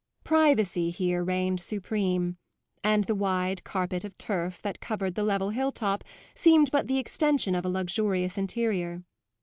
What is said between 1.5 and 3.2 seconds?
supreme, and the